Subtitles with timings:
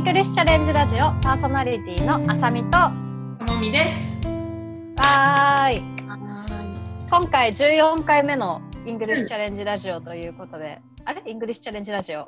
[0.00, 2.90] ングリッシュチャレンジラジオパーソナリティのあさみとわ
[3.46, 4.16] ともみです。
[4.24, 5.70] ーいは
[7.10, 11.22] 今回14回目の English Challenge Radio ということで、あれ？
[11.26, 12.20] English Challenge Radio？
[12.20, 12.26] ーい。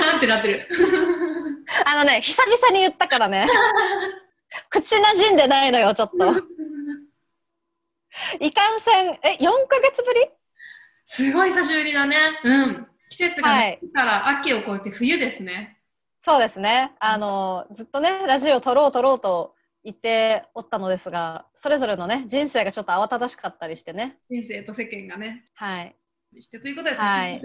[0.00, 0.66] なんてなってる。
[1.84, 3.46] あのね久々に言ったからね
[4.70, 6.16] 口なじんでないのよちょっと
[8.40, 10.28] いかんせんえ4ヶ月ぶり？
[11.04, 12.16] すごい久しぶりだね。
[12.42, 12.86] うん。
[13.10, 15.78] 季節がはい夏から秋を越えて冬ですね。
[16.22, 19.54] そうですねあのずっとねラジオ撮ろう撮ろうと
[19.84, 25.44] 言っておったのですがそれぞれのね人生がちょっと慌ただしかったりしてね人生と世間がね。
[25.54, 25.96] はい
[26.40, 27.40] してということで、はい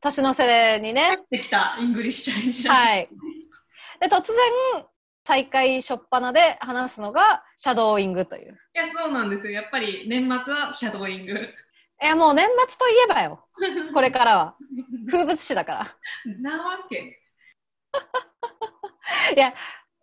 [0.00, 2.68] 年の瀬年の瀬にね帰ってきた English Challenge。
[2.68, 3.08] はい。
[4.00, 4.84] で、突然、
[5.26, 8.58] 再開初っ端で話すのが、シャドーイングという。
[8.74, 9.52] いや、そうなんですよ。
[9.52, 11.32] やっぱり年末はシャドーイング。
[11.32, 13.46] いや、もう年末といえばよ。
[13.94, 14.56] これからは。
[15.10, 15.96] 風物詩だから。
[16.40, 17.23] なわけ。
[19.36, 19.54] いや、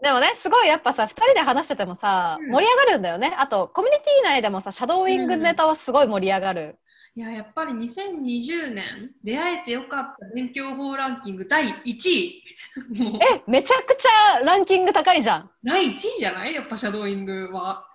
[0.01, 3.33] でもね、すごいやっぱさ、二人で話しててもさ、うん盛り上がるんだよね。
[3.37, 6.79] あと、コミュニティ内でもさ、シャドーイングネタはすごい盛り上がる。
[7.15, 12.43] いや、やっぱり2020年、出会えてよかった勉強法ランキング第1位。
[13.21, 15.51] え、めちゃくちゃランキング高いじゃん。
[15.63, 16.53] 第1位じゃない？
[16.53, 17.85] やっぱシャドーイングは。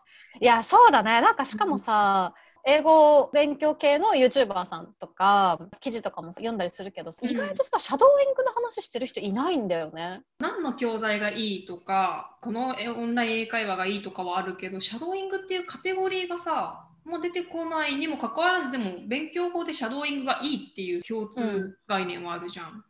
[0.41, 1.21] いや、そうだね。
[1.21, 2.35] なんかしかもさ、
[2.69, 10.23] 英語勉強系の YouTuber さんとか、記事とかも読んだりするけど、うん意外とさ、シャドーイングの話してる人いないんだよね。
[10.41, 22.85] 何の教材がいいとかこのえオンライン英会話がいいとかはあるけどシャドーイングっていうカテゴリーがさもう出てこないにもかかわらずでも勉強法でシャドーイングがいいっていう共通概念はあるじゃん。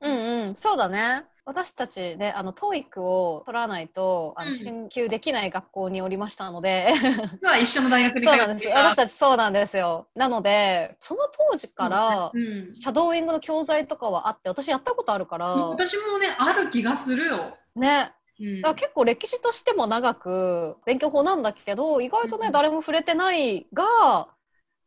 [0.00, 1.24] うんうん、そうだね。
[1.48, 4.52] 私たちね、あの、TOEIC を取らないと、あの、うん。
[4.52, 6.92] 進級できない学校におりましたので、
[7.40, 8.64] 実は一緒の大学でそうなんです。
[8.64, 10.08] 通っていた私たちそうなんですよ。
[10.14, 12.74] なので、その当時からう、ん。
[12.74, 17.56] シャドーイングの教材とかはあって、私やったことあるから、私もねある気がするよ。
[17.76, 18.60] ね、うん。
[18.60, 22.52] だ結構歴史としても長く勉強法なんだけど意外とね、うん。
[22.52, 24.28] 誰も触れてないが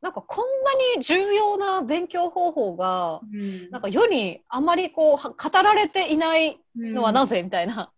[0.02, 7.92] なんかこんなに重要な勉強方法がうんなんか世にあまりこうは語られていないのはなぜ、みたいな。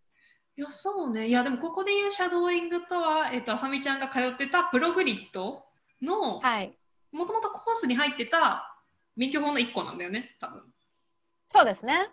[0.56, 5.64] いやそうねいやでもここで言うシャドーイングとは、えっとあさみちゃんが通ってたプログリッド
[6.00, 6.78] のはい
[7.12, 8.78] もともとコースに入ってた
[9.18, 10.62] 勉強法の1個なんだよね多分。
[11.48, 12.10] そうですね。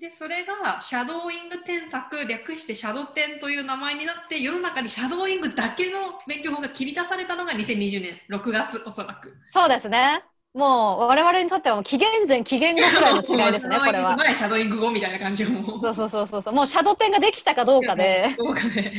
[0.00, 9.36] でそれがシャドーイング添削略してシャドテンという名前になって世の中にシャドーイングだけの勉強法が切り出されたのが2020年6月おそらく。
[9.52, 10.24] そうですね。
[10.54, 14.16] もう我々にとってはもう紀元前紀元後くらいの違いですね、 これは。
[14.16, 15.94] 前シャドーイング後みたいな感じをもう。
[15.94, 16.54] そうそうそうそう。
[16.54, 18.94] もうシャドテンができたかどうかで、 どうかで。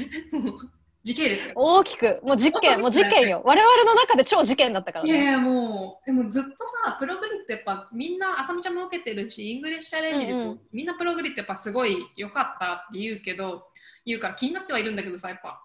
[1.04, 1.54] 時系列よ。
[1.56, 3.42] 大きく、もう事件、もう事件よ。
[3.44, 5.12] 我々の中で超事件だったからね。
[5.12, 6.50] いやいやもうでもずっと
[6.84, 13.64] さプログリットやっぱみんなあさみちゃんも受けてるし English Challenge でも、うんうんみんなプログリットやっぱすごい良かったって言うけど
[14.06, 15.62] 言うから気になってはいるんだけどさやっぱ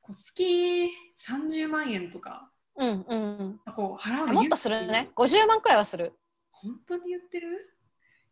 [0.00, 0.88] こう月
[1.28, 4.34] 30万円とかうんうんこう払うのうん。
[4.36, 5.10] もっとするね。
[5.16, 6.14] 50万くらいはする。
[6.50, 7.74] 本当に言ってる？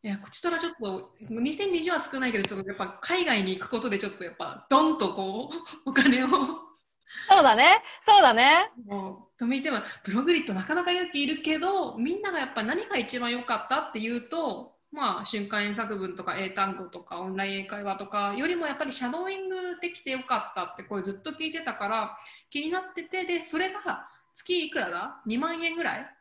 [0.06, 5.56] いやこちとらちょっと2020は少ないけどちょっとやっぱ海外に行くことでちょっとやっぱドンとこう
[5.90, 7.82] お金をそうだね。
[8.06, 8.70] そうだね。
[8.84, 22.16] もう止めてもプログリッドなかなか勇気いるけどみんながやっぱ何が一番良かったっていうとまあ瞬間英作文とか英単語とかオンライン英会話とかよりもやっぱりシャドーイングできてよかったってこれずっと聞いてたから
[22.48, 26.16] 気になっててでそれが月いくらだ？2万円ぐらい？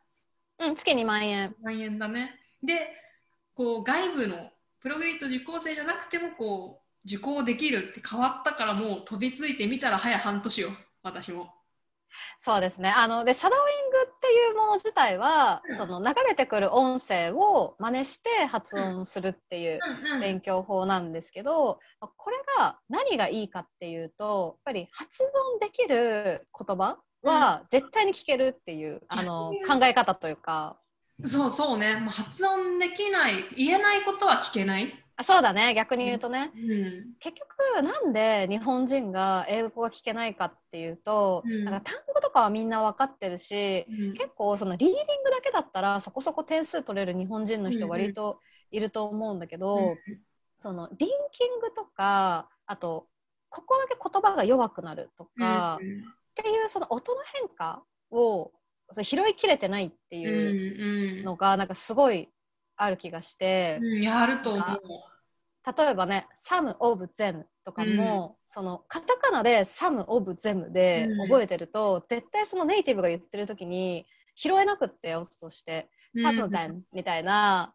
[0.58, 1.50] うん、月2万円。
[1.50, 3.05] 2万円だねで
[3.56, 4.50] こう外部の
[4.80, 10.70] プログリッド受講生じゃなくてもこう受講できるって変わったからもう飛びついてみたら早半年よ
[11.02, 11.56] 私も。
[12.38, 12.90] そうですね。
[12.90, 15.76] あの、で、シャドーイングっていうもの自体は、うん。
[15.76, 30.78] その流れてくる音声を真似して発音するっていううんうん勉強法なんですけど、これが何がいいかっていうと、やっぱり発音できる言葉は絶対に聞けるっていう、あの考え方というか、
[31.24, 34.92] そうそうね、発音できない、言えないことは聞けない。
[35.18, 36.50] あそうだね、逆に言うとね。
[36.54, 41.64] うん、結局なんで日本人が英語が聞けないかっていうと、うん。
[41.64, 48.40] なんか単語とかはみんな分かってるし、結構そのリーディングだけだったらそこそこ点数取れる日本人の人うんうん割と
[48.70, 49.98] いると思うんだけど、うん
[50.58, 53.06] そのリンキングとかあと
[53.50, 55.78] ここだけ言葉が弱くなるとか、っ
[56.34, 58.52] ていうその音の変化を
[59.02, 62.28] 拾いきれてないってうんいううんのがなんかすごい
[62.76, 64.80] ある気がして、うん、やると思う。
[65.78, 71.28] 例えばね「some of them」とかも、そのカタカナで「some of them」でうん。
[71.28, 74.06] 覚えてると、絶対そのネイティブが言ってる時に
[74.36, 77.74] 拾えなくって音として「some of them」みたいな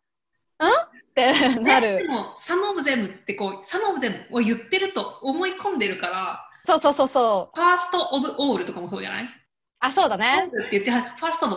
[0.59, 1.97] ってなる。
[1.97, 7.59] でも、サムオブゼムってこう、サムオブゼムを言ってると思い込んでるから、そうそうそうそう。
[7.59, 9.29] ファーストオブオールとかもそうじゃない？
[9.81, 10.47] あ、そうだね。
[10.47, 11.49] って言って、ファーストオ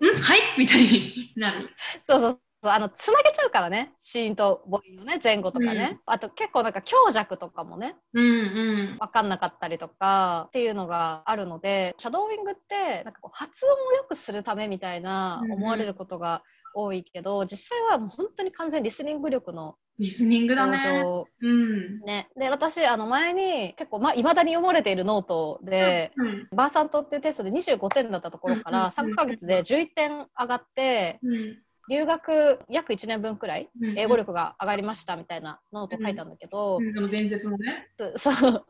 [0.00, 0.20] ブ、ん？
[0.20, 0.40] はい？
[0.58, 1.70] みたいになる。
[2.08, 2.40] そうそう。
[2.62, 3.94] あの、つなげちゃうからね。
[3.98, 5.98] シーンと母音のね、前後とかね。
[6.04, 8.96] あと結構なんか強弱とかもね、うんうん。
[8.98, 16.42] わかんなかったりとかっていうのがあるので、シャドーイングって、なんかこう発音を良くするためみたいなうんうん思われることが
[16.74, 21.02] 多いけど、実際はもう本当に完全にリスニング力のリスニングだ向ね。
[21.02, 22.00] 上うん。
[22.00, 22.28] ね。
[22.34, 31.58] で、私、あの前に結構、まあ、未だに読まれているノートで、うん VERSANT っていうテストで25点だったところかうんうんら3ヶ月で11点上がって、うん。
[31.90, 37.88] 留学約1年分くらいうん英語力が上がりましたみたいなノートを書いたんだけど、うん、あの伝説のね。
[38.16, 38.64] そその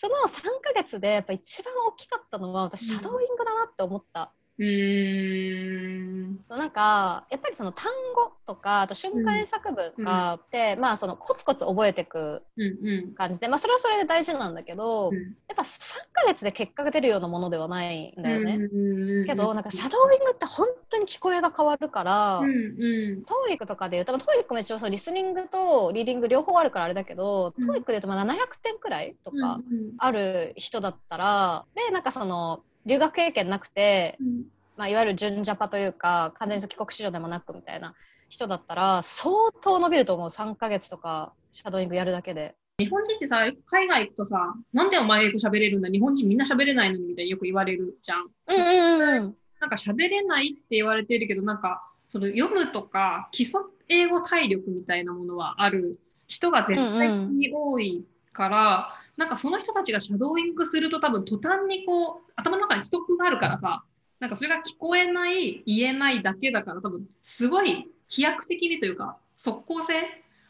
[0.00, 4.32] その3ヶ月でやっぱ一番大きかったのは私シャドーイングだなって思った。
[4.58, 6.38] うーん。
[6.48, 13.14] なんかやっぱりその単語とかあと瞬間作文があって、まあそのコツコツ覚えていくうんうん。
[13.14, 18.54] 感じで、まあ、それはそれで大事なんだけど、うんやっぱ3ヶ月で結果が出るようなものではないんだよね。
[18.56, 23.24] うんけどなんかシャドーイングって本当に聞こえが変わるから、うんうん。
[23.24, 34.44] TOEIC とかで言うと、まあ TOEIC も一応そのリスニングとリーディング両方あるからあれだけど、うんトーイックで言うとまあ700点くらいとかうんある人だったら、でなんかその留学経験なくて、うん。
[34.76, 37.94] まあ、いわゆる純ジャパというか完全に帰国子女でもなくみたいな
[38.30, 40.28] 人だったら相当伸びると思う。
[40.28, 42.54] 3ヶ月とかシャドーイングやるだけで。
[42.78, 45.90] 日本人ってさ、海外行くとさ、なんでお前英語喋れるんだ？
[45.90, 48.22] 日本人みんな喋れないのにみたいによく言われるじゃん。
[48.22, 63.84] うんうんうんなんか喋れないって言われてるけど、なんかその読むとか基礎英語体力みたいなものはある人が絶対に多いから、なんかその人たちがシャドーイングすると多分途端にこう頭の中にストックがあるからさ、
[64.20, 69.94] なんかそれが聞こえない、言えないだけだから多分すごい飛躍的にというか即効性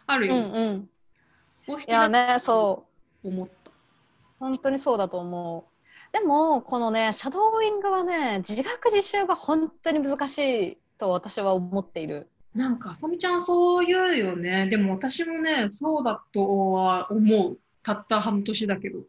[0.06, 0.88] あるうんよ、うん
[1.66, 2.86] こういやねそ
[3.22, 3.70] う思った。
[4.38, 5.72] 本当にそうだと思う。
[6.12, 10.38] でも、このね、シャドーイングはね、自学自習が本当に難し
[10.72, 12.28] いと私は思っている。
[12.54, 14.66] なんか、あさみちゃんそう言うよね。
[14.66, 17.58] でも私もね、そうだとは思う。
[17.82, 19.00] たった半年だけど。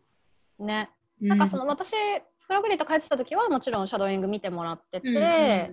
[0.59, 0.89] ね。
[1.21, 1.93] うなんかその私、
[2.47, 5.21] プログリッド書いてた時はもちろんシャドーイング見てもらってて、うんうん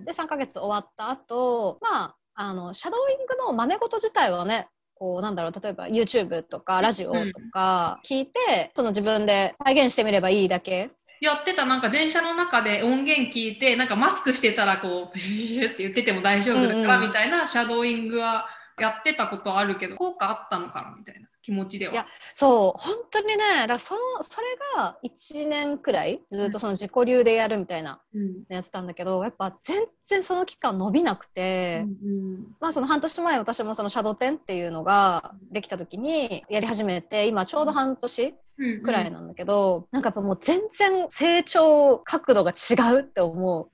[0.05, 7.19] で、3ヶ月終わった後、まあ、あの、シャドーイングの真似事自体はね、こうなんだろう例えば YouTube とかラジオと
[7.51, 10.91] か聞いて、その自分で再現してみればいいだけ。
[11.21, 17.07] やってた、なんか電車の中で音源聞いて、なんかマスクしてたらこう、 ブシュって言ってても大丈夫だからうんうん。
[17.09, 18.47] みたいなシャドーイングは
[18.79, 21.93] やってたことあるけど、効果あったのかなみたいな気持ちでは。
[21.93, 43.69] いやそう本当にねだからそのそれが1年くらいずっとその自己流でやるみたいなうんやってたんだけどやっぱ全然その期間伸びなくて、うんまあその半年前私もそのシャドウ10っていうのができた時にやり始めて今ちょうど半年うんくらいなんだけど、なんかやっぱもう全然成長角度が違うって思う。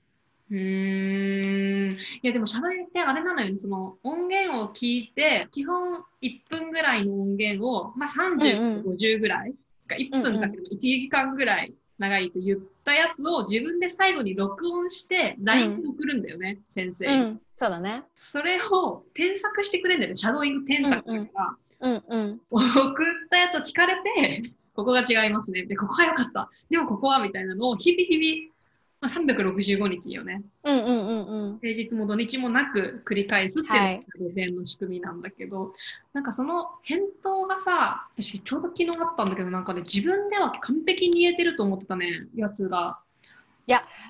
[0.49, 1.91] うー。
[1.91, 3.57] んいやでもシャドーイングってあれなのよね。
[3.57, 8.93] その音源を聞いて基本1分ぐらいの音源を、まあ、30、うんうん。
[8.93, 9.53] 50ぐらい。
[9.87, 18.03] が1分だけど1時間ぐらい長いと言ったやつを自分で最後に録音して LINE で送るんだよね、先生、うん、そうだね。
[18.15, 20.15] それを添削してくれるんだよね。
[20.15, 22.41] シャドーイング添削だから、うんうん。
[22.51, 25.63] 送ったやつを聞かれてここが違いますね。
[25.65, 26.51] でここが良かった。
[26.69, 28.53] でもここはみたいなのを日々日々、
[28.99, 31.59] まあ、365日よねうんうんうんうん。
[31.59, 35.73] 平日も土日もなく繰り返すっていうのがはい午前の仕組みなんだけど、
[36.13, 42.99] なんかその返答がさ私ちょうど昨日あったんだけどなんかね自分では完璧に言えてると思ってたねやつが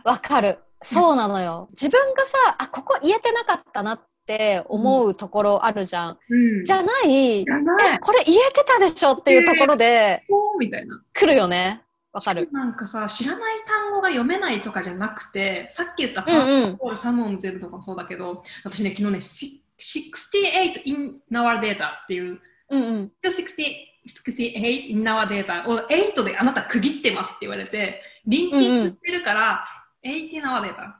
[0.03, 0.59] わかる。
[0.83, 1.69] そうなのよ。
[1.71, 6.17] 自分がさ、あ、ここ言えてなかったなって思うところあるじゃん。
[6.29, 11.81] うんじゃない、じゃないえ、これ言えてたでしょっていうところでこうみたいな来るよね。
[12.17, 12.49] わかる。
[12.51, 23.11] なんかさ知らない単語が読めないとかじゃなくてさっき言ったフーストコール、サモンゼルとかもそうだけど私ね昨日ねし68 in our data っていううんうん。
[23.23, 29.65] 68 in our data を8であなた区切ってますって言われて、リンキングしてるから、
[30.03, 30.93] 8 in our data。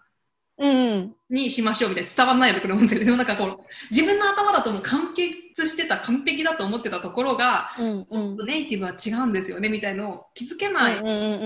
[1.30, 3.06] にしましょうみたいな伝わんないのこれ音声で。
[3.06, 3.58] でもなんかこう、
[3.92, 8.46] 自分の頭だともう完結してた、完璧だと思ってたところが、うんうん。
[8.46, 11.02] ネイティブは違うんですよねみたいのを気づけない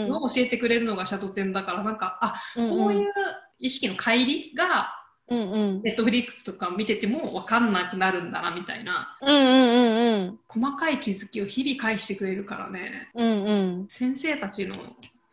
[0.07, 2.69] のを教えてくれるのがシャドウテンだから、なんか、あ、うんうん。
[2.69, 3.11] こういう
[3.59, 4.97] 意識の乖離が。
[5.29, 10.39] ネットフリックスとか見てても分かんなくなるんだなみたいな、うんうんうんうん。
[10.49, 13.09] 細かい気づきを日々返してくれるからね。
[13.15, 13.53] うんう
[13.83, 13.85] ん。
[13.87, 14.75] 先生たちの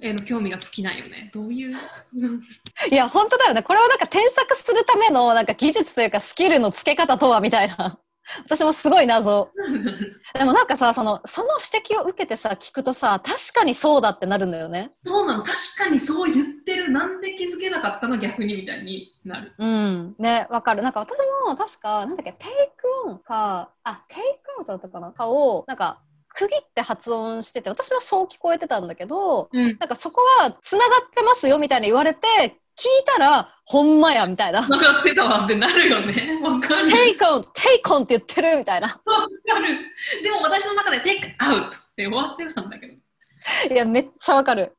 [0.00, 1.30] への興味が尽きないよね。
[1.34, 1.76] どういう？
[2.16, 2.40] う ん
[2.90, 3.62] いや、本当だよね。
[3.62, 7.98] これはなんか添削するためのなんか技術というかスキルのつけ方とはみたいな。
[8.44, 9.50] 私もすごい謎。
[10.38, 14.92] でもなんかさ、その、その指摘を受けてさ、聞くとさ、確かにそうだってなるんだよね。
[14.98, 18.18] そうなの確かにそう言ってるなんで気づけなかったの？
[18.18, 20.14] 逆にみたいになるうん。
[20.18, 20.82] ね、わかる。
[20.82, 21.16] なんか私
[21.48, 25.10] も確か、なんだっけ、テイクオンか、あ、テイクアウトだったかな？
[25.12, 26.02] かを、なんか、
[26.38, 32.20] 区切って発音してて、私はそう聞こえてたんだけど、うんなんかそこは繋がってますよみたいに言われて、
[32.78, 34.62] 聞いたら、ほんまやみたいな。
[34.62, 38.86] 分かってたわってなるよね わかるテイクオン、 take on って言ってるみたいな。
[38.86, 39.78] わかる
[40.22, 42.94] でも私の中で take out って終わってたんだけど
[43.74, 44.76] いや、めっちゃわかる。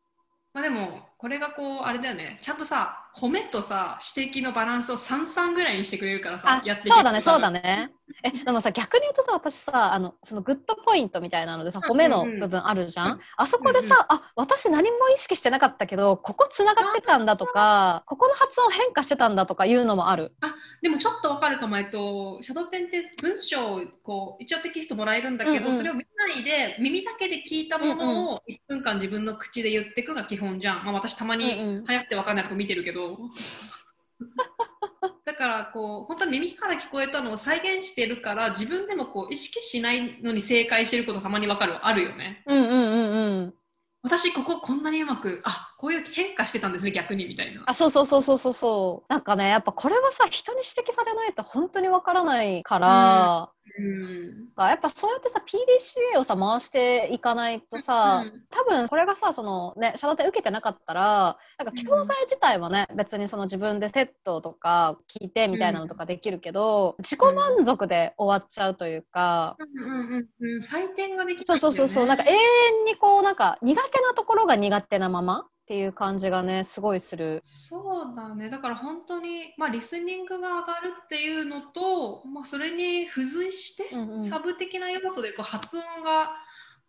[0.54, 7.92] まあでもこれがこうあれだよねちゃんとさ褒めとさ指摘のバランスを33ぐらいにしてくれるからさあやってそうだね、そうだね。
[8.24, 13.12] え、でもさ、逆に言うとさ、私さ、あの、その good point みたいなのでさ、うん褒めの部分あるじゃん？
[13.14, 20.34] うんあそこでうんさ、あ、私何も意識してなかったけど、ここ繋がってたんだとか、ここの発音変化してたんだとかいうのもある。
[20.82, 30.84] でもちょっとわかるかも、えっと、シャドウテンって文章をこう一応テキストもらえるんだけど、うんうんそれを見ないで耳だけで聞いたものを1分間自分の口で言っていくが基本じゃん。
[30.84, 33.09] まあ、私たまうんにうん早くてわかんないとこ見てるけど。
[35.26, 42.44] だからこう本当に耳から聞こえたのを再現してるから自分でもこう意識しないのに正解してることたまにわかるあるよね。
[42.46, 43.54] うんうんうんうん。
[44.02, 47.64] 私こここんなにうまくあこういう変化してたんですね逆にみたいな。
[47.66, 49.14] あ、そうそうそうそうそうそう。
[49.14, 54.50] なんかね、やっぱこれはさ、人に指摘されないと本当にわからないから、うん。
[54.58, 58.44] やっぱそうやってさ PDCA をさ回していかないとさ、うん。
[58.50, 70.60] 多分これがさそのねシャドウテン受けてなかったらなんか教材自体はね、別にその自分でセットとか聞いてみたいなのとかできるけど、自己満足で終わっちゃうというか、うんうんうんうん。
[70.60, 71.46] 採点ができね。
[71.46, 72.06] そうそうそうそう。
[72.06, 77.42] なんか永遠にこうなんか苦手なところが苦手なままっていう感じがねすごいする。
[77.44, 86.32] そうだねだから本当に、まあ、リスニングが上がるっていうのと、まあ、それに付随して、うんうんサブ的な要素でこう発音が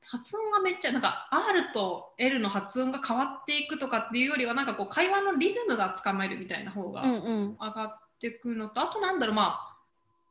[0.00, 9.60] 発音がめっちゃなんか R と L の発音が変わっていくとかっていうよりはなんかこう会話のリズムがつかめるみたいな方がうんうん上がっていくのと、あとなんだろうま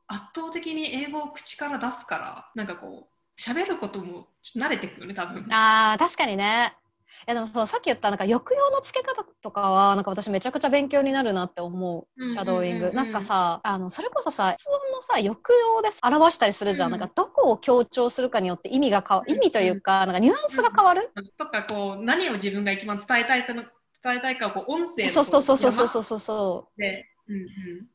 [0.08, 4.28] あ圧倒的に英語を口から出すからなんかこう喋ることも
[4.58, 5.46] 慣れてくよね多分。
[5.52, 6.74] あー確かにね。
[7.30, 16.98] いやでもそうさっき言ったなんか抑揚のつけ方とかはなんか私めちゃくちゃ勉強になるなって思うんうシャドーイング、うんうんうんなんかさあのそれこそさ発音のさ抑揚で表したりするじゃん、うん。
[17.00, 23.62] なんかどこを強調するかによって意味が変わうん意味というかなんかニュアンスが変わる、とかこう何を自分が一番伝えたいかの
[24.04, 27.36] 伝えたいかをこう音声のそうそうそうそうそううそうそうそうで、うん。
[27.36, 27.48] うん。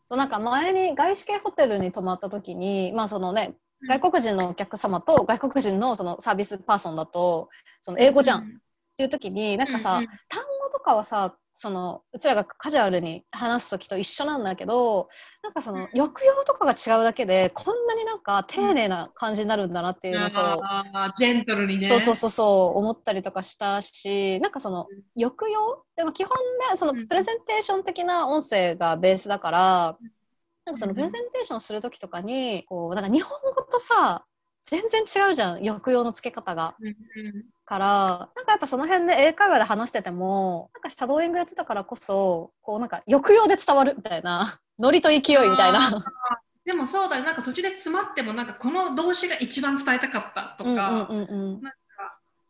[0.04, 0.28] そうなん。
[0.28, 3.56] か前に外資系ホテルに泊まった時にまあそのね
[3.88, 7.48] 外国人のお客様と外国人のそのサービスパーソンだと
[7.82, 8.60] その英語じゃん、
[8.94, 10.08] っていう時になんかさ、うんうん。
[10.28, 15.08] 単語とかはさそのうちらがカジュアルに話す時と一緒なんだけど
[15.42, 20.60] なんかその抑揚とかが違うだけでこんなになんか丁寧な感じになるんだなっていうのをそう,、
[21.16, 21.88] ジェントルにね。
[21.88, 24.86] そうそうそうそう思ったりとかしたしなんかその
[25.16, 25.84] 抑揚？
[25.96, 26.36] でも基本
[26.70, 29.98] ねそのうんプレゼンテーション的な音声がベースだから
[30.66, 34.24] なんかそのうんプレゼンテーションする時とかにこうなんか日本語とさ
[34.66, 36.74] 全然違うじゃん抑揚のつけ方が。
[36.80, 36.94] うんうん
[37.64, 37.86] から
[38.36, 46.04] なんかやっぱその辺で英会話で話しててもなんかシャドーイングやってたからこそこうなんか抑揚で伝わるみたいな ノリと勢いみたいな。
[46.64, 51.62] でもそうだね、なんか途中で詰まっても、なんかこの動詞が一番伝えたかったとか、うんうんうんうん。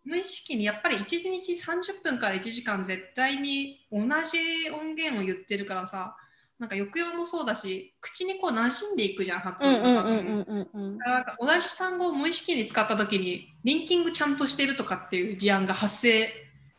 [0.04, 6.16] 無意識にやっぱり1日30分から1時間絶対に同じ音源を言ってるからさ、
[6.58, 10.12] なんか抑揚もそうだし、口にこう馴染んでいくじゃん、発うん音が多分。
[10.12, 10.98] うんうんうんうん。
[10.98, 16.32] だか同じ単語を無意識に使った時にリンキングちゃんとしてるとかっていう事案が発生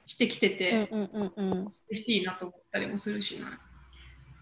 [0.05, 1.73] してきてて、うんうんうんうん。
[1.89, 3.59] 嬉しいなと思ったりもするしな。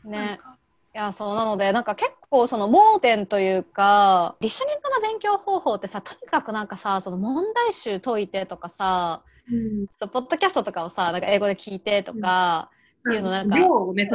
[0.10, 0.38] ね。
[0.40, 0.58] か。
[0.96, 9.24] いやそうなのでなんか結構その盲点というかリスニングの勉強方法ってさとにかくなんかさその問題集解いてとかさ
[10.00, 12.70] そうポッドキャストとかをさなんか英語で聞いてとか、
[13.12, 13.58] いうのなんか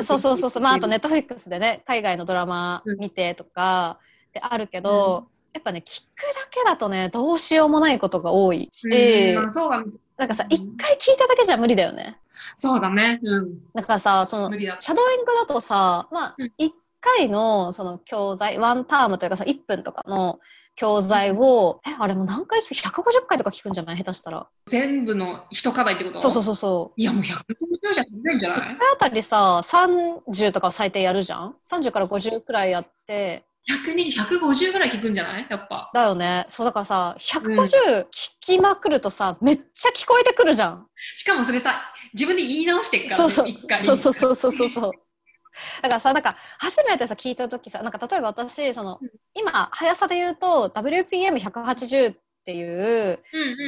[0.03, 3.99] そうそうそうそう、まあ、あとネットトフリックスでね海外のドラマ見てとか
[4.31, 9.93] ってあるけど、やっぱね聞くだけだとねどうしようもないことが多いし、うん、そうだね。
[10.17, 12.19] なんかさうん一回聞いただけじゃ無理だよね
[12.57, 13.21] そうだね。
[13.23, 13.59] うん。
[13.75, 14.59] だからさその。
[14.59, 20.41] シャドーイングだとさまあうん1回のその教材ワンタームというかさ1分とかの
[20.79, 23.97] 教材を、えあれもう何回聞く？150回とか聞くんじゃない？
[23.99, 24.47] 下手したら。
[24.67, 26.21] 全部の一課題ってこと？
[26.21, 27.01] そうそうそうそう。
[27.01, 35.47] いや、もう150じゃないんじゃない？1回あたりさ30とか最低やるじゃん？30から50くらいやって ?120、150ぐらい聞くんじゃない？
[35.51, 35.91] やっぱ。
[35.93, 36.47] だよね。
[36.49, 38.07] そうだからさ150聞
[38.41, 40.87] きまくるとさ、めっちゃ聞こえてくるじゃん。
[41.17, 43.49] しかもそれさ、自分で言い直してっから、そうそう。
[43.49, 43.83] 一回。
[43.83, 44.93] そうそうそうそうそう
[45.83, 48.99] だからさ、なんか初めてさ聞いた時さ、なんか例えば私、その、
[49.35, 52.17] 今、速さで言うと WPM180 っ
[52.49, 53.23] ていう、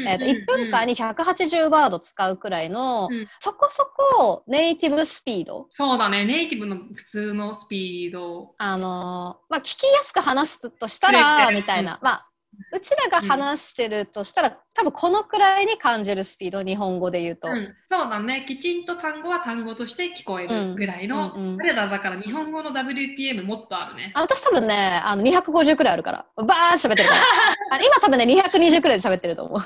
[0.08, 3.84] えー、と1分間に180ワード使うくらいの、うん、そこそ
[4.16, 5.66] こネイティブスピード。
[5.70, 6.24] そうだね。
[6.24, 8.54] ネイティブの普通のスピード。
[8.56, 12.29] あのまあ聞きやすく話すとしたらみたいな、まあ
[12.72, 18.44] うちらが話してるとしたら、うん、多分このくらいに感じるスピード日本語で言うと、うん、そうだね。
[18.46, 21.50] きちんと単語は単語として聞こえるぐらいの、うんうん。
[21.52, 24.12] うん、彼らだから日本語の WPM もっとあるね。
[24.14, 26.26] あ私多分ねあの250くらいあるから。
[26.36, 27.20] バーッ喋ってるから。
[27.76, 29.60] あ今多分ね220くらいで喋ってると思う。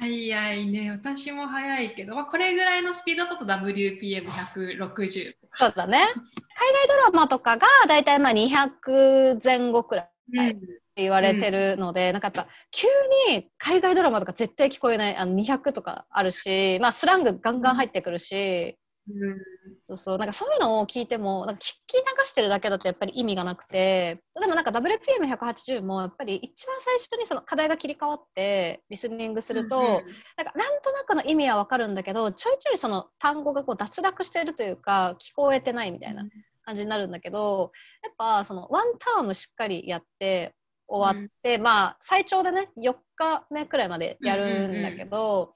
[0.00, 0.90] 早いね。
[0.90, 6.08] 私も早いけど、まあ、これぐらいのスピードだと WPM160 そうだね。
[6.08, 12.86] 海外ドラマとかがだいたいまあ200前後くらい、うん言われてるので、うん、なんかやっぱ急
[13.30, 19.38] に海外ドラマとか絶対聞こえないあの200とかあるし、まあ、スラングガンガン入ってくるし、うん、
[19.84, 20.18] そうそう。
[20.18, 24.22] なんかそういうのを聞いてもなんか聞き流してるだけだとやっぱり意味がなくて。
[24.40, 36.24] でもなんか WPM180 もやっぱり一番最初にその課題が切り替わってリスニングすると、うんうん、なんかなんとなくの意味はわかるんだけどちょいちょいその単語がこう脱落してるというか聞こえてないみたいな
[36.64, 37.72] 感じになるんだけど
[38.02, 40.54] やっぱそのワンタームしっかりやって
[40.88, 45.48] 終わって、うん、まあ最長でね4日目くらいまでやるんだけど、うんうん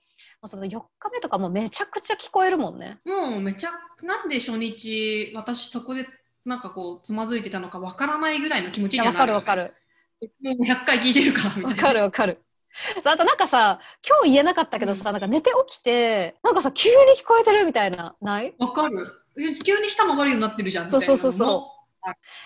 [0.43, 2.99] うん、その4日目とかもめちゃくちゃ聞こえるもんね。
[3.05, 3.71] もうめちゃ
[4.03, 6.07] なんで初日私そこで
[6.45, 9.75] なんかこうつまずいてたのかわからないぐらいの気持ちになる、ね、わかるわかる。
[10.43, 11.69] もう100回聞いてるからみたいな。
[11.71, 12.43] わかるわかる。
[13.05, 18.55] あとなんかさ今日言えなかったけどさ、うん、なんか寝て起きてなんかさ急に聞こえてるみたいなない？
[18.59, 19.13] わかる
[19.65, 21.76] 急に舌も悪いようになってるじゃんそうそうそうそうい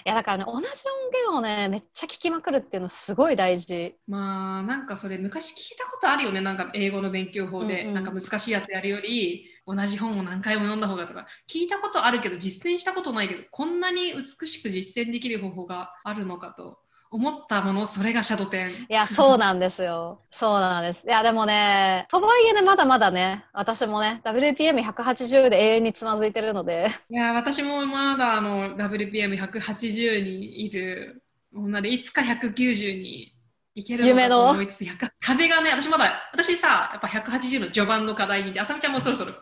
[0.04, 0.70] やだからね同じ音
[1.12, 3.96] 源をねめっちゃ聞きまくるっていうのすごい大事。
[4.06, 11.26] まあなんかそれ昔聞いたことあるよねなんか英語の勉強法で、うんうん、なんか難しいやつやるより同じ本を何回も読んだ方がとか。
[11.48, 16.78] 聞いたことあるけど実践したことないけどこんなに美しく実践できる方法があるのかと
[17.12, 18.70] 思ったもの、それがシャドテン。
[18.70, 20.20] いや、そうなんですよ。
[20.30, 21.04] そうなんです。
[21.04, 26.88] いや、でもね、とはいえね、まだまだね、私もね、WPM180 で永遠につまずいてるので。
[27.10, 33.34] いや、私もまだあの WPM180 にいる女で、いつか190に
[33.74, 34.86] いけるのかと思いつつ、
[35.20, 39.34] 壁がね、私まだ、私さ、やっぱ180の序盤の課題にいて、あさみちゃんもそろそろ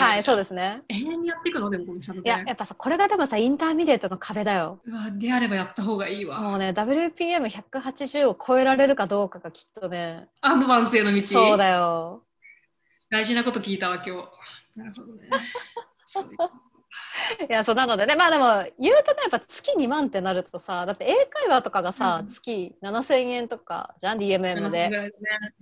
[0.00, 0.82] はい、そうですね。
[0.88, 1.70] 永遠にやっていくの？
[1.70, 4.80] でもこのシャドウいや、やっぱさ、これがでもさ、 intermediate の壁だよ。
[4.84, 6.40] うわ、であればやった方がいいわ。
[6.40, 10.28] もうね、WPM180 を超えられるかどうかがきっとね。
[10.40, 11.22] advance への道。
[11.22, 12.22] そうだよ。
[13.10, 14.28] 大事なこと聞いたわ、今日。
[14.76, 15.28] なるほどね。
[17.48, 25.10] いやそうなのでねまあでも言うとねやっぱ月2万ってなるとさだって英会話とかがさ、うん、月7000円とかじゃん？DMM で、ね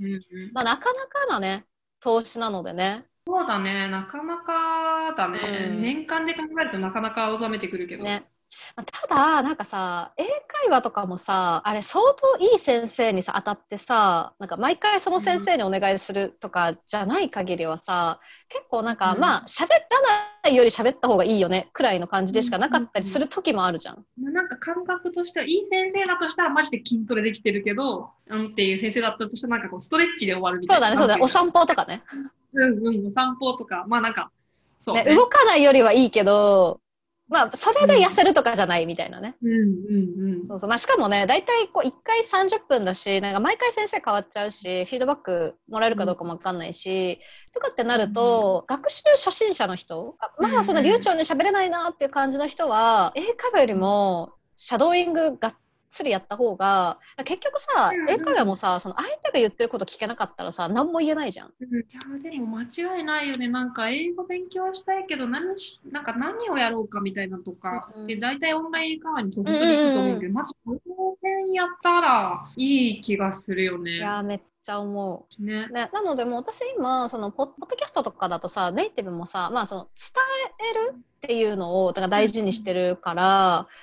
[0.01, 1.65] うんうん、まあ、なかなかなね
[2.01, 5.39] 投資なのでねそうだね、なかなかだね、
[5.71, 8.05] うん、年間で考えるとなかなか青ざめてくるけど。
[8.05, 8.32] ね
[8.75, 19.79] ただなんかさ英会話とかもさあれ相当いい先生にさ当たってさなんか毎回その先生にお願いするとかじゃない限りはさ、うん、結構なんか、うん、まあ喋ら
[20.43, 24.05] ないより喋った方がいいよねくらいの感じでしかなかったりする時もあるじゃん。
[24.23, 30.87] うん、なんか感覚としてはいい先生だとしたらマジで筋トレできてるけどうんっていう先生だったとしたらなんかこうストレッチで終わるみたいな。
[30.87, 32.03] そうだねそうだねお散歩とかね。
[32.55, 34.31] うんうん、お散歩とか、まあなんか、
[34.81, 36.81] そう、ねね、動かないよりはいいけど、
[37.33, 39.37] まあ、それで痩せるとかじゃないみたいなね。
[39.43, 40.47] うんうんうん。
[40.47, 40.69] そうそう。
[40.69, 47.19] まあ、しかもね、大体こう、1回30分だし、なんか毎回先生変わっちゃうし、フィードバックもらえるかどうかもわかんないし、
[47.49, 55.55] うん、とかってなると、うん、学習初心者の人、まだその流暢に喋れないなっていう感じの人は、英会話よりも、シャドーイングが
[55.93, 61.49] つりやった方が結局さ、うんうん、英会話もさその相手が言ってること聞けなかったらさ何も言えないじゃん。
[61.49, 61.51] い
[62.25, 70.79] やでも間違いないよねなんか英語勉強したいけど何しなんか何をやろうかみたいなとか、うん、で大体オンライン英会話にそこに行くと思うけど、うんうん、まずこの
[71.21, 73.97] 辺やったらいい気がするよね。
[73.97, 75.45] いやめっちゃ思う。
[75.45, 79.91] ね、ね、なのでも私今そのポッドキャストとかだとさネイティブもさ、まあ、その伝
[80.87, 83.23] えるっていうのをだから大事にしてるから、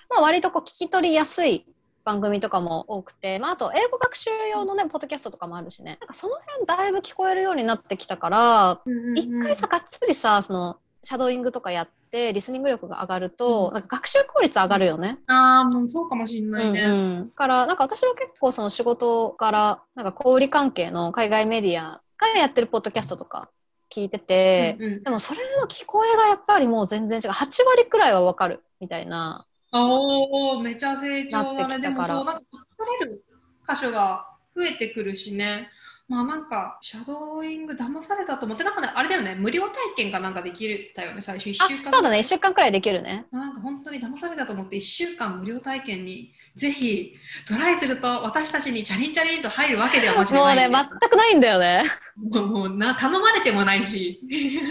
[0.10, 1.66] まあ、割とこう聞き取りやすい
[2.04, 5.98] 番組とかも多くて、まあ、あと英語学習用のねポッドキャストとかもあるしね。
[6.00, 8.82] なんかその辺だいぶ聞こえるようになってきたから
[9.16, 15.18] 一、うんうん、回さがっつりさそのシャドーイングとかやってリスニング力が上がると、うん、なんか学習効率上がるよね。
[15.28, 16.82] ああもうそうかもしれないね。
[16.82, 23.50] うんうん、からなんか私は結構その仕事からなんか小売関係の海外メディアがやってるポッドキャストとか
[23.90, 27.30] 聞いてて、うんうん、でもそれの聞こえがやっぱりもう全然違う。
[27.32, 31.80] 8割くらいはわかるみたいなおお、めちゃ成長だね。
[31.80, 32.42] でもそう、なんか、
[32.78, 33.24] 取れる
[33.68, 35.70] 箇所が増えてくるしね。
[36.10, 41.92] まあなんか、シャドーイング騙されたと思って、なんかね、あれだよね、無料体験かなんかできたよね、最初1週間。
[41.92, 43.28] そうだね、1週間くらいできるね。
[43.32, 47.14] なんか本当に騙されたと思って、1週間無料体験にぜひ
[47.48, 50.70] トライすると、私たちにチャリンチャリンと入るわけではマジでない。
[50.70, 51.84] もうね、全くないんだよね。
[52.18, 54.20] もうな頼まれてもないし、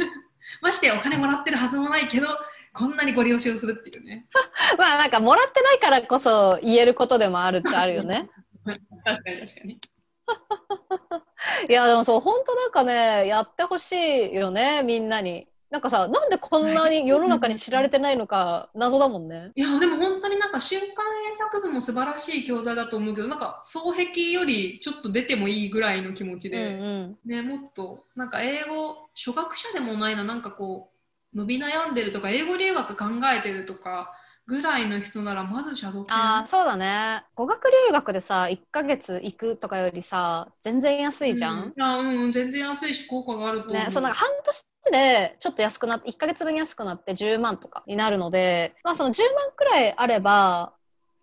[0.61, 2.27] ましてお金もらってるはずもないけど、
[2.79, 4.29] こんなにご利用しをするっていうね。
[4.79, 8.31] まあなんかもらってないからこそ言えることでもあるっちゃあるよね。
[9.05, 9.81] 確かに確かに。
[11.69, 15.49] いやでもそう本当なんかねやってほしいよねみんなに。
[15.71, 19.51] なんかさなんでこんなに世の中に知られてないのか謎だもんね。
[19.55, 30.98] いやでも本当になんか瞬間英作部も素晴らしい教材だと思うけどなんか双璧よりちょっと出てもいいぐらいの気持ちで、うんうん、ねもっとなんか英語初学者でもないななんかこう
[31.35, 33.05] 伸び悩んでるとか英語留学考
[33.37, 34.13] えてるとか
[34.47, 37.23] ぐらいの人ならまずシャドウああそうだね。
[37.35, 50.73] 語学留学でさ1ヶ月行くとかよりさ全然安いじゃん、うん、あうん全然安いし効果があるとねそうなんか半年でちょっと安くなって1ヶ月分安くなって10万とかになるのでまあその10万くらいあれば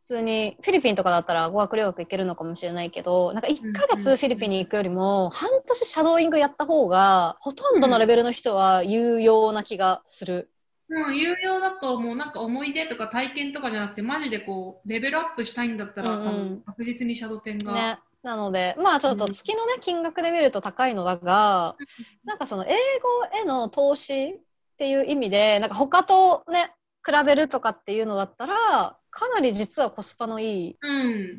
[0.08, 10.52] 普通にフィリピンとかだったら語学留学行けるのかもしれないけどなんか1ヶ月フィリピンに行くよりも半年シャドーイングやった方がほとんどのレベルの人は有用な気がする。
[10.90, 12.16] うん、有用だと思う。
[12.16, 21.78] なんか思い出とか体験とかじゃなくてマジでこうレベルアップしたいんだったら、うんうん、多分確実にシャドウ店が、ね、なのでまあちょっと月のね金額で見ると高いのだが、
[22.26, 24.40] なんかその英語への投資っ
[24.78, 30.78] ていう意味でなんか他とね比べるとかっていうのだったらかなり実はコスパのいい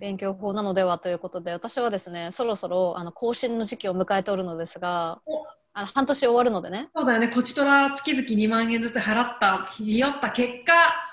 [0.01, 5.21] 勉強法なのではということで、うん、私はですねそろそろあの更新の時期を迎えておるのですが
[5.75, 6.89] あの半年終わるのでね。
[6.97, 10.73] そうだよね、こちとら月々2万円ずつ払った、ひよった結果、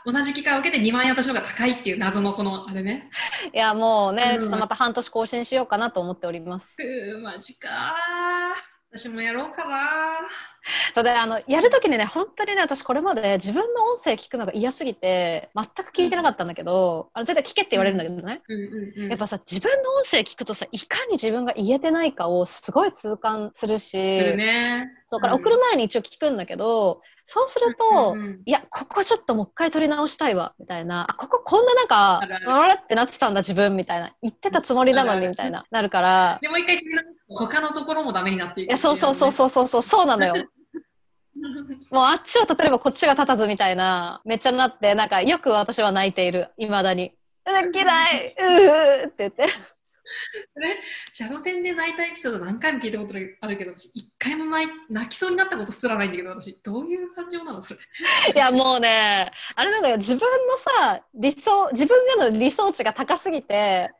[0.10, 3.10] 同じ機会を受けて2万円私の方が高いっていう謎のこのあれね。
[3.54, 6.78] いや、もうね、うん、ちょっとまた半年更新しようかなと思っております。
[6.82, 7.93] うー、マジか
[8.95, 10.19] 私もやろうかな。
[10.93, 18.41] そうであのやるときにね本当にね私これまで自分の音声聞くのが嫌すぎて全く聞いてなかったんだけど、あの絶対聞けって言われるんだけどね、
[19.10, 31.06] やっぱさ自分の音声聞くとさいかに自分が言えてないかをすごい痛感するしするねそうから送る前に一応聞くんだけど、そうすると、いやここちょっともう一回撮り直したいわみたいな。
[31.08, 32.26] あこここんななんかあ
[32.67, 34.12] らってなってたんだ自分みたいな。
[34.23, 35.65] 言ってたつもりなのにみたいな。
[35.69, 36.39] なるから。
[36.41, 36.82] でもう一回
[37.30, 40.47] 他のところもダメになっていく、ね、いやそうそうそうそうそうそうなのよ。
[41.91, 47.13] もうあっちを立てればこっちが立たずみたいな、めっちゃなって、なんかよく私は泣いている、いまだに。
[47.45, 49.47] 嫌い、うーって言って。
[51.12, 57.80] シャドウ店で泣いたエピソード何回も聞いたことあるけど、私、一回も泣泣きそうになったことすらないんだけど、私、どういう感情なのそれ。
[58.34, 63.91] いや、もうね、あれなのよ、自分のさ、理想、自分への理想値が高すぎて、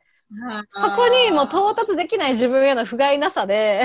[0.70, 3.84] そこにも到達できない自分への不甲斐なさで。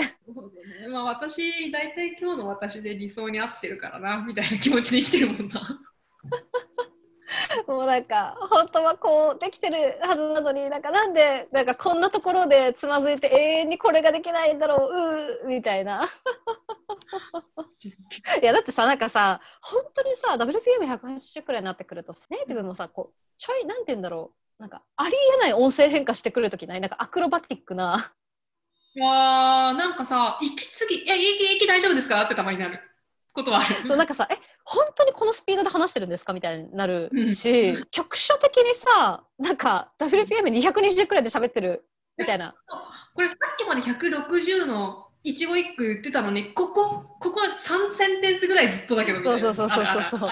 [0.82, 0.88] ね。
[0.88, 5.62] まあ私、大体今日の私で理想に合ってるからな、みたいな気持ちで生きてるもんな。
[7.68, 14.88] もうなんか本当はこうできてるはずなのになんかなんでなんかこんなところでつまずいて永遠にこれができないんだろ
[15.42, 16.10] ううみたいな。
[18.42, 26.82] いやだってさなんかさ本当にさ WPM180 くらいになってくるとネイティブもさこうちょいなんて言うんだろうなんかありえない音声変化してくるときない？
[26.82, 28.14] なんかアクロバティックな。
[29.00, 32.82] わーなんかさ息継ぎ「え息息大丈夫ですか?」ってたまになる
[33.40, 33.88] ことはある。
[33.88, 41.86] そうなんかさ「え本当にこのスピードで話してるんですか?」みたいになるし、うん、局所的にさなんか WPM220 くらいで喋ってる
[42.18, 42.56] みたいな。
[43.14, 50.32] これさっきまで160の一語一句言ってたのにここここ3センテンスぐらいずっとだけどそうそうそうそうそうそう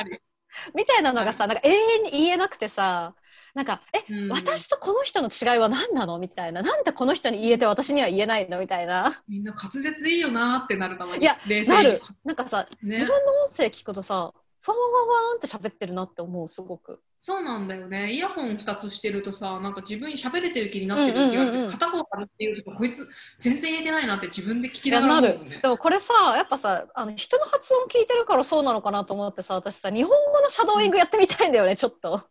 [0.74, 3.14] みたいなのがさなんか永遠に言えなくてさ
[3.58, 6.20] なんか、え、うん、私とこの人の違いは何なの？
[6.20, 6.62] みたいな。
[6.62, 8.60] なんでこの人に言えて私には言えないの？
[8.60, 9.20] みたいな。
[9.28, 11.24] みんな滑舌でいいよなってなるたまに。
[11.24, 12.00] いや、なる。
[12.24, 17.02] なんかさ、ね、自分の音声聞くとさ、ファンワワワンって喋ってるなって思う、すごく。
[17.20, 18.14] そうなんだよね。
[18.14, 25.62] イヤホン2つしてるとさ、なんか自分喋れてる気になってる時があって、片方からっていうとこいつ全然言えてないなって自分で聞きながら、ね、なる。
[25.62, 32.28] でもこれさ、やっぱさ、あの人の発音聞いてるからそうなのかなと思ってさ、私さ、日本語のシャドーイングやってみたいんだよね、ちょっと。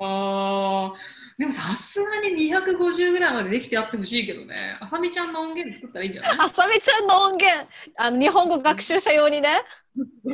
[0.00, 0.98] ああ。
[1.36, 4.76] でもさすがに250ぐらいまでできてあってほしいけどね。
[4.80, 6.36] あさみちゃんの音源作ったらいいんじゃない？
[6.38, 9.62] あさみちゃんの音源あの日本語学習者用にね。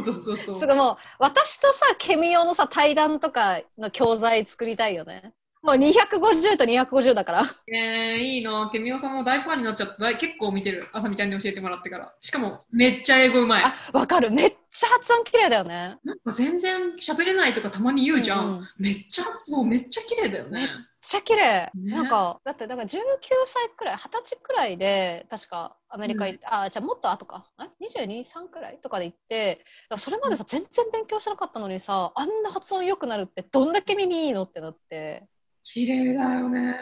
[0.04, 5.32] そうそうそうすごいもう私とさケミオのさ対談とかの教材作りたいよね。
[5.62, 7.42] もう250と250だから。
[7.72, 8.70] えー、いいな。
[8.72, 10.14] ケミオさんも大ファンになっちゃった。
[10.14, 10.88] 結構見てる。
[10.92, 12.14] あさみちゃんに教えてもらってから。
[12.20, 13.64] しかも、めっちゃ英語うまい。
[13.64, 14.30] あ、わかる。
[14.30, 15.98] めっちゃ発音綺麗だよね。
[16.02, 18.46] なんか全然喋れないとかたまに言うじゃん。
[18.46, 20.60] うんうんめっちゃ発音めっちゃ綺麗だよね。
[20.60, 20.68] めっ
[21.02, 22.98] ちゃ綺麗、ねなんかだってだから19
[23.46, 29.64] 歳くらい20歳くらいで確かアメリカ行って、あじゃあもっと後かえ223くらいとかで行って
[29.96, 35.26] それまでさ、全然勉強してなかったのにさあんな発音良くなるってどんだけ耳いいのってなって
[35.72, 36.74] 綺麗だよね。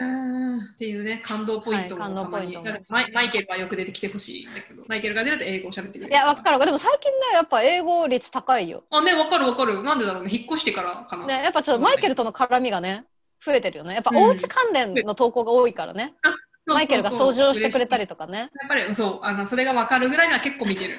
[0.73, 2.03] っていうね、感動ポイントも。
[2.03, 6.11] たまに、マイマイケルはよく出てきてほしいんだけど、マイケルが出ると英語を喋ってくれる。
[6.11, 6.65] いやわかる。
[6.65, 9.83] でも最近ねやっぱ英語率高いよ、あ、ね、わかるわかる。
[9.83, 10.29] なんでだろうね。
[10.33, 11.27] 引っ越してからかな。
[11.27, 13.05] ね、やっぱちょっとマイケルとの絡みがね
[13.45, 13.93] 増えてるよね。
[13.93, 16.75] やっぱお家関連の投稿が多いからね、そうそうそう。
[16.75, 18.37] マイケルが掃除をしてくれたりとかね。
[18.37, 18.39] い。
[18.39, 20.95] やっぱりそうあの、それがわかるぐらいのは結構見てる。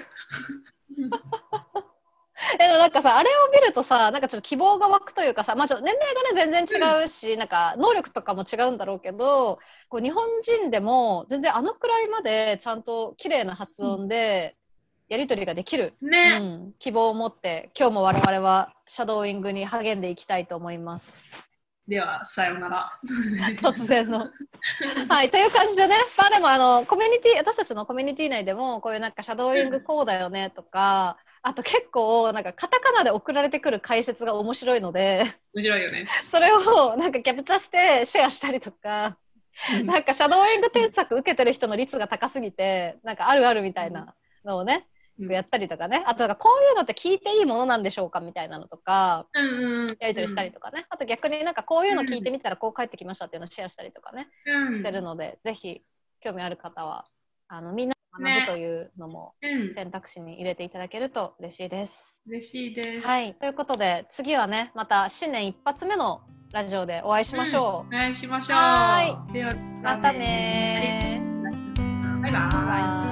[2.55, 14.57] え でもなんかさあれを見るとさなんかちょっと希望が湧くというかさ、まあ、ちょっと年齢がね全然違うし、なんか能力とかも違うんだろうけどこう日本人でも全然あのくらいまでちゃんと綺麗な発音で
[15.09, 16.39] やり取りができる、うね。
[16.39, 21.25] ん、希望を持って今日も我々はシャドーイングに励んでいきたいと思います。
[21.89, 22.93] では、さようなら。
[23.61, 24.31] 突然の。
[25.09, 35.25] はい、という感じでね、まあでもあのコミュニティ私たちのコミュニティ内でもこういうなんかシャドーイングこうだよねとか、あと結構なんかカタカナで送られてくる解説が面白いので、
[35.55, 36.07] 面白いよね。
[36.27, 39.17] それをなんかキャプチャーしてシェアしたりとか、
[39.85, 44.87] なんかシャドーイング添削受けてる人の率が高すぎて、なんかあるあるみたいなのをね、
[45.19, 45.33] うん。
[45.33, 49.89] やったりとかね、あとなんかこういうのって聞いていいものなんでしょうかみたいなのとか、うんうん。
[50.01, 54.75] やり取りしたりとかね、あと逆になんかこういうの聞いてみたらこう返ってきましたっていうのをシェアしたりとかね、うん。
[54.75, 55.83] してるので、ぜひ
[56.21, 57.07] 興味ある方は
[57.53, 59.75] あのみんなで学ぶというのもうん。
[59.75, 62.23] 選択肢に入れていただけると嬉しいです。
[62.29, 63.07] 嬉しいです。
[63.07, 66.21] はい、ということで次はねまた新年一発目の
[66.53, 68.57] ラジオでお会いしましょお願いしましょう。
[68.57, 69.57] はでは、う。
[69.83, 71.21] またね
[72.23, 72.33] バイ。
[72.33, 73.10] バイ